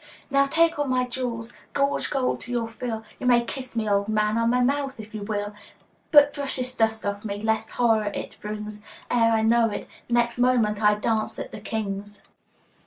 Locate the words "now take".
0.31-0.79